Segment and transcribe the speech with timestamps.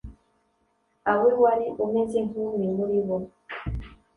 [1.11, 3.17] awe wari umeze nk’umwe muri bo!